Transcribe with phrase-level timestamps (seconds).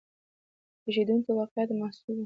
[0.75, 2.19] د پېښېدونکو واقعاتو محصول و.